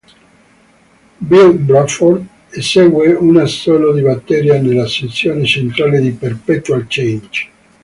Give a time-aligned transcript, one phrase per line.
[1.19, 7.47] Bill Bruford esegue un assolo di batteria nella sezione centrale di "Perpetual Change".